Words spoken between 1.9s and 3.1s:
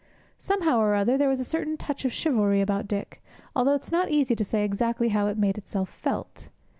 of chivalry about